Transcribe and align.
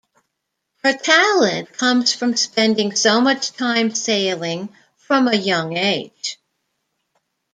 Her 0.83 0.93
talent 0.97 1.73
comes 1.73 2.11
from 2.11 2.35
spending 2.35 2.95
so 2.95 3.21
much 3.21 3.51
time 3.51 3.93
sailing, 3.93 4.75
from 4.97 5.27
a 5.27 5.35
young 5.35 5.77
age. 5.77 6.39